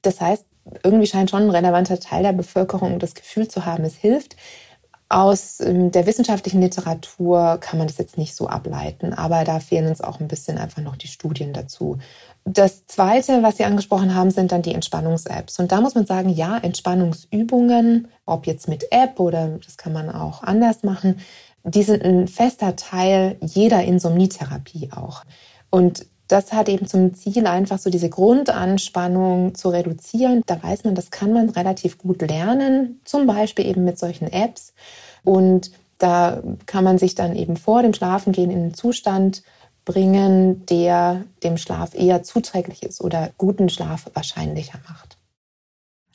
Das 0.02 0.20
heißt, 0.20 0.46
irgendwie 0.84 1.06
scheint 1.06 1.30
schon 1.30 1.44
ein 1.44 1.50
relevanter 1.52 2.00
Teil 2.00 2.24
der 2.24 2.34
Bevölkerung 2.34 2.98
das 2.98 3.14
Gefühl 3.14 3.48
zu 3.48 3.66
haben, 3.66 3.84
es 3.84 3.96
hilft. 3.96 4.36
Aus 5.08 5.60
ähm, 5.60 5.92
der 5.92 6.08
wissenschaftlichen 6.08 6.62
Literatur 6.62 7.58
kann 7.62 7.78
man 7.78 7.88
das 7.88 7.98
jetzt 8.00 8.18
nicht 8.18 8.36
so 8.36 8.48
ableiten, 8.48 9.14
aber 9.14 9.44
da 9.44 9.60
fehlen 9.60 9.88
uns 9.88 10.02
auch 10.02 10.20
ein 10.20 10.28
bisschen 10.28 10.58
einfach 10.58 10.82
noch 10.82 10.96
die 10.96 11.08
Studien 11.08 11.54
dazu. 11.54 12.00
Das 12.44 12.88
Zweite, 12.88 13.44
was 13.44 13.58
Sie 13.58 13.66
angesprochen 13.66 14.16
haben, 14.16 14.32
sind 14.32 14.52
dann 14.52 14.62
die 14.64 14.74
Entspannungs-Apps. 14.74 15.60
Und 15.60 15.72
da 15.72 15.82
muss 15.82 15.96
man 15.96 16.06
sagen, 16.06 16.30
ja, 16.30 16.58
Entspannungsübungen, 16.58 18.08
ob 18.26 18.48
jetzt 18.48 18.68
mit 18.68 18.92
App 18.92 19.20
oder 19.20 19.60
das 19.64 19.78
kann 19.78 19.94
man 19.94 20.10
auch 20.10 20.42
anders 20.44 20.84
machen, 20.84 21.20
die 21.64 21.84
sind 21.84 22.04
ein 22.04 22.28
fester 22.28 22.76
Teil 22.76 23.38
jeder 23.42 23.84
Insomnietherapie 23.84 24.92
auch. 24.96 25.24
Und 25.70 26.06
das 26.28 26.54
hat 26.54 26.70
eben 26.70 26.88
zum 26.88 27.14
Ziel, 27.14 27.46
einfach 27.48 27.78
so 27.78 27.90
diese 27.90 28.10
Grundanspannung 28.10 29.56
zu 29.56 29.70
reduzieren. 29.70 30.42
Da 30.46 30.62
weiß 30.62 30.84
man, 30.84 30.96
das 30.96 31.12
kann 31.12 31.34
man 31.34 31.50
relativ 31.50 31.98
gut 31.98 32.22
lernen, 32.22 33.00
zum 33.06 33.28
Beispiel 33.28 33.66
eben 33.66 33.84
mit 33.84 34.00
solchen 34.00 34.32
Apps. 34.32 34.74
Und 35.24 35.72
da 35.98 36.42
kann 36.66 36.84
man 36.84 36.98
sich 36.98 37.16
dann 37.16 37.36
eben 37.36 37.58
vor 37.58 37.82
dem 37.82 37.94
Schlafengehen 37.94 38.52
in 38.52 38.60
einen 38.60 38.74
Zustand 38.74 39.44
bringen, 39.86 40.66
der 40.66 41.24
dem 41.44 41.58
Schlaf 41.58 41.94
eher 41.94 42.24
zuträglich 42.24 42.84
ist 42.84 43.02
oder 43.02 43.32
guten 43.38 43.70
Schlaf 43.70 44.10
wahrscheinlicher 44.14 44.80
macht. 44.90 45.18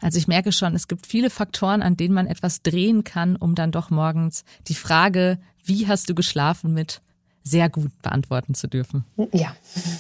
Also 0.00 0.18
ich 0.18 0.28
merke 0.28 0.50
schon, 0.50 0.74
es 0.74 0.88
gibt 0.88 1.06
viele 1.06 1.30
Faktoren, 1.30 1.82
an 1.82 1.96
denen 1.96 2.14
man 2.14 2.26
etwas 2.26 2.62
drehen 2.62 3.04
kann, 3.04 3.36
um 3.36 3.54
dann 3.54 3.70
doch 3.70 3.90
morgens 3.90 4.44
die 4.66 4.74
Frage, 4.74 5.38
wie 5.62 5.86
hast 5.86 6.08
du 6.08 6.14
geschlafen, 6.14 6.72
mit 6.72 7.00
sehr 7.42 7.68
gut 7.68 7.90
beantworten 8.02 8.54
zu 8.54 8.68
dürfen. 8.68 9.04
Ja. 9.32 9.54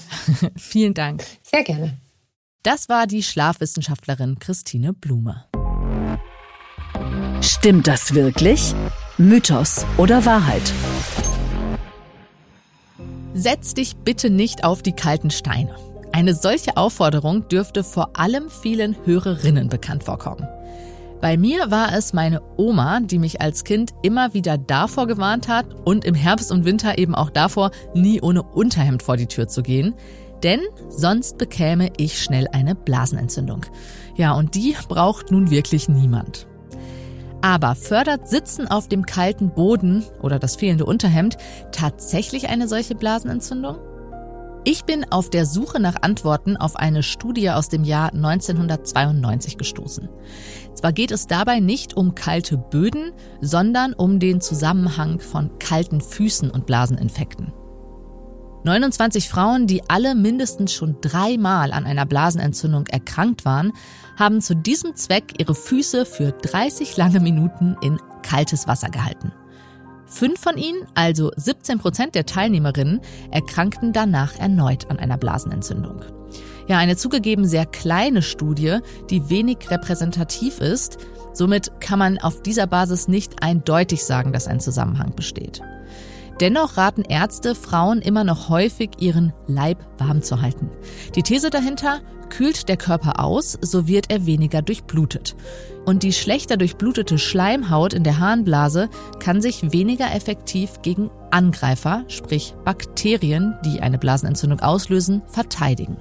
Vielen 0.56 0.94
Dank. 0.94 1.24
Sehr 1.42 1.64
gerne. 1.64 1.96
Das 2.62 2.88
war 2.88 3.06
die 3.06 3.22
Schlafwissenschaftlerin 3.22 4.38
Christine 4.38 4.92
Blume. 4.92 5.44
Stimmt 7.40 7.86
das 7.86 8.14
wirklich? 8.14 8.74
Mythos 9.16 9.86
oder 9.96 10.24
Wahrheit? 10.26 10.72
Setz 13.32 13.74
dich 13.74 13.96
bitte 13.96 14.28
nicht 14.28 14.64
auf 14.64 14.82
die 14.82 14.92
kalten 14.92 15.30
Steine. 15.30 15.74
Eine 16.12 16.34
solche 16.34 16.76
Aufforderung 16.76 17.48
dürfte 17.48 17.84
vor 17.84 18.10
allem 18.18 18.50
vielen 18.50 18.96
Hörerinnen 19.06 19.68
bekannt 19.68 20.04
vorkommen. 20.04 20.46
Bei 21.20 21.36
mir 21.36 21.70
war 21.70 21.92
es 21.94 22.14
meine 22.14 22.40
Oma, 22.56 23.00
die 23.00 23.18
mich 23.18 23.42
als 23.42 23.64
Kind 23.64 23.92
immer 24.02 24.32
wieder 24.32 24.56
davor 24.56 25.06
gewarnt 25.06 25.48
hat 25.48 25.66
und 25.84 26.06
im 26.06 26.14
Herbst 26.14 26.50
und 26.50 26.64
Winter 26.64 26.96
eben 26.96 27.14
auch 27.14 27.28
davor, 27.28 27.72
nie 27.94 28.22
ohne 28.22 28.42
Unterhemd 28.42 29.02
vor 29.02 29.18
die 29.18 29.26
Tür 29.26 29.46
zu 29.46 29.62
gehen. 29.62 29.94
Denn 30.42 30.60
sonst 30.88 31.36
bekäme 31.36 31.90
ich 31.98 32.22
schnell 32.22 32.46
eine 32.52 32.74
Blasenentzündung. 32.74 33.66
Ja, 34.16 34.32
und 34.32 34.54
die 34.54 34.74
braucht 34.88 35.30
nun 35.30 35.50
wirklich 35.50 35.90
niemand. 35.90 36.46
Aber 37.42 37.74
fördert 37.74 38.26
Sitzen 38.26 38.66
auf 38.66 38.88
dem 38.88 39.04
kalten 39.04 39.50
Boden 39.50 40.04
oder 40.22 40.38
das 40.38 40.56
fehlende 40.56 40.86
Unterhemd 40.86 41.36
tatsächlich 41.72 42.48
eine 42.48 42.66
solche 42.66 42.94
Blasenentzündung? 42.94 43.76
Ich 44.64 44.84
bin 44.84 45.10
auf 45.10 45.30
der 45.30 45.46
Suche 45.46 45.80
nach 45.80 46.02
Antworten 46.02 46.58
auf 46.58 46.76
eine 46.76 47.02
Studie 47.02 47.48
aus 47.50 47.70
dem 47.70 47.82
Jahr 47.82 48.12
1992 48.12 49.56
gestoßen. 49.56 50.10
Zwar 50.74 50.92
geht 50.92 51.12
es 51.12 51.26
dabei 51.26 51.60
nicht 51.60 51.96
um 51.96 52.14
kalte 52.14 52.58
Böden, 52.58 53.12
sondern 53.40 53.94
um 53.94 54.18
den 54.18 54.42
Zusammenhang 54.42 55.20
von 55.20 55.58
kalten 55.58 56.02
Füßen 56.02 56.50
und 56.50 56.66
Blaseninfekten. 56.66 57.54
29 58.64 59.30
Frauen, 59.30 59.66
die 59.66 59.88
alle 59.88 60.14
mindestens 60.14 60.74
schon 60.74 60.96
dreimal 61.00 61.72
an 61.72 61.86
einer 61.86 62.04
Blasenentzündung 62.04 62.86
erkrankt 62.88 63.46
waren, 63.46 63.72
haben 64.18 64.42
zu 64.42 64.54
diesem 64.54 64.94
Zweck 64.94 65.34
ihre 65.38 65.54
Füße 65.54 66.04
für 66.04 66.32
30 66.32 66.98
lange 66.98 67.20
Minuten 67.20 67.76
in 67.80 67.98
kaltes 68.22 68.68
Wasser 68.68 68.90
gehalten. 68.90 69.32
Fünf 70.10 70.40
von 70.40 70.58
ihnen, 70.58 70.86
also 70.94 71.30
17 71.36 71.78
Prozent 71.78 72.14
der 72.16 72.26
Teilnehmerinnen, 72.26 73.00
erkrankten 73.30 73.92
danach 73.92 74.36
erneut 74.36 74.90
an 74.90 74.98
einer 74.98 75.16
Blasenentzündung. 75.16 76.02
Ja, 76.66 76.78
eine 76.78 76.96
zugegeben 76.96 77.46
sehr 77.46 77.64
kleine 77.64 78.20
Studie, 78.20 78.78
die 79.08 79.30
wenig 79.30 79.70
repräsentativ 79.70 80.60
ist. 80.60 80.98
Somit 81.32 81.80
kann 81.80 82.00
man 82.00 82.18
auf 82.18 82.42
dieser 82.42 82.66
Basis 82.66 83.06
nicht 83.06 83.42
eindeutig 83.42 84.04
sagen, 84.04 84.32
dass 84.32 84.48
ein 84.48 84.60
Zusammenhang 84.60 85.14
besteht. 85.14 85.62
Dennoch 86.40 86.78
raten 86.78 87.02
Ärzte 87.02 87.54
Frauen 87.54 88.00
immer 88.00 88.24
noch 88.24 88.48
häufig, 88.48 88.90
ihren 88.98 89.34
Leib 89.46 89.84
warm 89.98 90.22
zu 90.22 90.40
halten. 90.40 90.70
Die 91.14 91.22
These 91.22 91.50
dahinter, 91.50 92.00
kühlt 92.30 92.68
der 92.68 92.78
Körper 92.78 93.22
aus, 93.22 93.58
so 93.60 93.86
wird 93.86 94.10
er 94.10 94.24
weniger 94.24 94.62
durchblutet. 94.62 95.36
Und 95.84 96.02
die 96.02 96.12
schlechter 96.12 96.56
durchblutete 96.56 97.18
Schleimhaut 97.18 97.92
in 97.92 98.04
der 98.04 98.18
Harnblase 98.18 98.88
kann 99.18 99.42
sich 99.42 99.72
weniger 99.72 100.14
effektiv 100.14 100.80
gegen 100.82 101.10
Angreifer, 101.30 102.04
sprich 102.08 102.54
Bakterien, 102.64 103.54
die 103.64 103.80
eine 103.80 103.98
Blasenentzündung 103.98 104.60
auslösen, 104.60 105.22
verteidigen. 105.26 105.96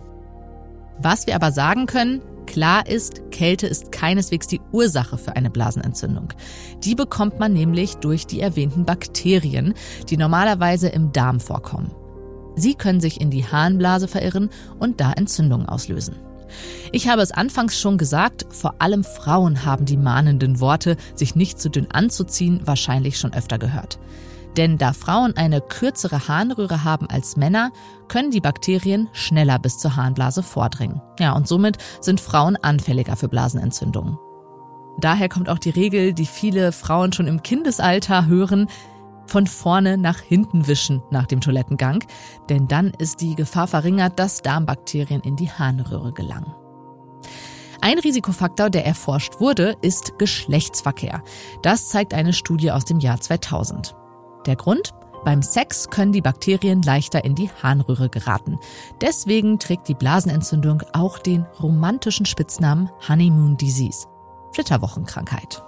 Was 1.01 1.27
wir 1.27 1.35
aber 1.35 1.51
sagen 1.51 1.85
können, 1.85 2.21
Klar 2.49 2.87
ist, 2.87 3.29
Kälte 3.29 3.67
ist 3.67 3.91
keineswegs 3.91 4.47
die 4.47 4.59
Ursache 4.71 5.19
für 5.19 5.35
eine 5.35 5.51
Blasenentzündung. 5.51 6.33
Die 6.83 6.95
bekommt 6.95 7.39
man 7.39 7.53
nämlich 7.53 7.97
durch 7.97 8.25
die 8.25 8.39
erwähnten 8.39 8.85
Bakterien, 8.85 9.75
die 10.09 10.17
normalerweise 10.17 10.89
im 10.89 11.11
Darm 11.11 11.39
vorkommen. 11.39 11.91
Sie 12.55 12.73
können 12.73 13.01
sich 13.01 13.21
in 13.21 13.29
die 13.29 13.45
Harnblase 13.45 14.07
verirren 14.07 14.49
und 14.79 14.99
da 14.99 15.13
Entzündungen 15.13 15.69
auslösen. 15.69 16.15
Ich 16.91 17.07
habe 17.07 17.21
es 17.21 17.31
anfangs 17.31 17.79
schon 17.79 17.99
gesagt, 17.99 18.47
vor 18.49 18.81
allem 18.81 19.03
Frauen 19.03 19.63
haben 19.63 19.85
die 19.85 19.97
mahnenden 19.97 20.59
Worte, 20.59 20.97
sich 21.13 21.35
nicht 21.35 21.61
zu 21.61 21.69
dünn 21.69 21.91
anzuziehen, 21.91 22.61
wahrscheinlich 22.65 23.19
schon 23.19 23.35
öfter 23.35 23.59
gehört. 23.59 23.99
Denn 24.57 24.77
da 24.77 24.93
Frauen 24.93 25.37
eine 25.37 25.61
kürzere 25.61 26.27
Harnröhre 26.27 26.83
haben 26.83 27.07
als 27.09 27.37
Männer, 27.37 27.71
können 28.07 28.31
die 28.31 28.41
Bakterien 28.41 29.07
schneller 29.13 29.59
bis 29.59 29.77
zur 29.77 29.95
Harnblase 29.95 30.43
vordringen. 30.43 31.01
Ja, 31.19 31.33
und 31.33 31.47
somit 31.47 31.77
sind 32.01 32.19
Frauen 32.19 32.57
anfälliger 32.57 33.15
für 33.15 33.29
Blasenentzündungen. 33.29 34.17
Daher 34.99 35.29
kommt 35.29 35.49
auch 35.49 35.59
die 35.59 35.69
Regel, 35.69 36.13
die 36.13 36.25
viele 36.25 36.71
Frauen 36.71 37.13
schon 37.13 37.27
im 37.27 37.41
Kindesalter 37.41 38.25
hören, 38.25 38.67
von 39.27 39.47
vorne 39.47 39.97
nach 39.97 40.19
hinten 40.19 40.67
wischen 40.67 41.03
nach 41.11 41.27
dem 41.27 41.39
Toilettengang, 41.39 42.03
denn 42.49 42.67
dann 42.67 42.91
ist 42.97 43.21
die 43.21 43.35
Gefahr 43.35 43.67
verringert, 43.67 44.17
dass 44.19 44.41
Darmbakterien 44.41 45.21
in 45.21 45.35
die 45.35 45.51
Harnröhre 45.51 46.11
gelangen. 46.11 46.53
Ein 47.81 47.99
Risikofaktor, 47.99 48.69
der 48.69 48.85
erforscht 48.85 49.39
wurde, 49.39 49.77
ist 49.81 50.19
Geschlechtsverkehr. 50.19 51.23
Das 51.61 51.89
zeigt 51.89 52.13
eine 52.13 52.33
Studie 52.33 52.71
aus 52.71 52.83
dem 52.83 52.99
Jahr 52.99 53.21
2000. 53.21 53.95
Der 54.49 54.55
Grund? 54.55 54.95
Beim 55.23 55.43
Sex 55.43 55.91
können 55.91 56.11
die 56.11 56.23
Bakterien 56.23 56.81
leichter 56.81 57.23
in 57.23 57.35
die 57.35 57.51
Harnröhre 57.61 58.09
geraten. 58.09 58.57
Deswegen 58.99 59.59
trägt 59.59 59.87
die 59.87 59.93
Blasenentzündung 59.93 60.81
auch 60.91 61.19
den 61.19 61.45
romantischen 61.61 62.25
Spitznamen 62.25 62.89
Honeymoon 63.07 63.57
Disease, 63.57 64.07
Flitterwochenkrankheit. 64.53 65.61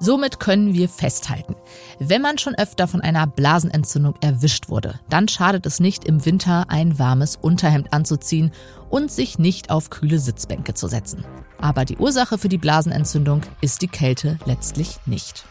Somit 0.00 0.40
können 0.40 0.74
wir 0.74 0.88
festhalten, 0.88 1.54
wenn 2.00 2.22
man 2.22 2.38
schon 2.38 2.56
öfter 2.56 2.88
von 2.88 3.02
einer 3.02 3.28
Blasenentzündung 3.28 4.16
erwischt 4.20 4.68
wurde, 4.68 4.98
dann 5.08 5.28
schadet 5.28 5.64
es 5.64 5.78
nicht, 5.78 6.04
im 6.04 6.24
Winter 6.24 6.64
ein 6.66 6.98
warmes 6.98 7.36
Unterhemd 7.36 7.92
anzuziehen 7.92 8.50
und 8.90 9.12
sich 9.12 9.38
nicht 9.38 9.70
auf 9.70 9.90
kühle 9.90 10.18
Sitzbänke 10.18 10.74
zu 10.74 10.88
setzen. 10.88 11.24
Aber 11.58 11.84
die 11.84 11.98
Ursache 11.98 12.36
für 12.36 12.48
die 12.48 12.58
Blasenentzündung 12.58 13.42
ist 13.60 13.80
die 13.80 13.86
Kälte 13.86 14.40
letztlich 14.44 14.98
nicht. 15.06 15.44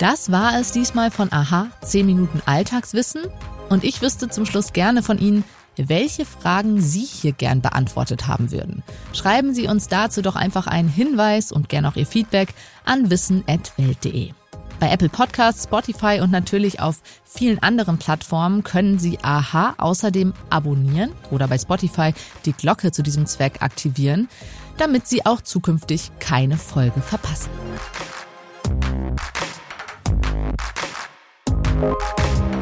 Das 0.00 0.32
war 0.32 0.58
es 0.58 0.72
diesmal 0.72 1.10
von 1.10 1.30
Aha, 1.32 1.66
10 1.82 2.06
Minuten 2.06 2.40
Alltagswissen. 2.46 3.22
Und 3.68 3.84
ich 3.84 4.00
wüsste 4.00 4.28
zum 4.28 4.46
Schluss 4.46 4.72
gerne 4.72 5.02
von 5.02 5.18
Ihnen, 5.18 5.44
welche 5.76 6.24
Fragen 6.24 6.80
Sie 6.80 7.04
hier 7.04 7.32
gern 7.32 7.60
beantwortet 7.60 8.26
haben 8.26 8.50
würden. 8.50 8.82
Schreiben 9.12 9.54
Sie 9.54 9.66
uns 9.66 9.88
dazu 9.88 10.22
doch 10.22 10.36
einfach 10.36 10.66
einen 10.66 10.88
Hinweis 10.88 11.52
und 11.52 11.68
gern 11.68 11.86
auch 11.86 11.96
Ihr 11.96 12.06
Feedback 12.06 12.54
an 12.84 13.10
wissen.welt.de. 13.10 14.32
Bei 14.80 14.90
Apple 14.90 15.10
Podcasts, 15.10 15.64
Spotify 15.64 16.20
und 16.22 16.30
natürlich 16.30 16.80
auf 16.80 17.02
vielen 17.22 17.62
anderen 17.62 17.98
Plattformen 17.98 18.64
können 18.64 18.98
Sie 18.98 19.18
Aha 19.20 19.74
außerdem 19.76 20.32
abonnieren 20.48 21.12
oder 21.30 21.46
bei 21.46 21.58
Spotify 21.58 22.14
die 22.46 22.54
Glocke 22.54 22.90
zu 22.90 23.02
diesem 23.02 23.26
Zweck 23.26 23.60
aktivieren, 23.60 24.28
damit 24.78 25.06
Sie 25.06 25.26
auch 25.26 25.42
zukünftig 25.42 26.10
keine 26.18 26.56
Folge 26.56 27.02
verpassen. 27.02 27.50
Thank 31.80 32.59